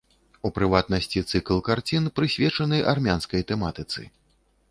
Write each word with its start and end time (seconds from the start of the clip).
У 0.47 0.49
прыватнасці 0.57 1.21
цыкл 1.31 1.59
карцін, 1.67 2.09
прысвечаны 2.19 2.81
армянскай 2.93 3.45
тэматыцы. 3.51 4.01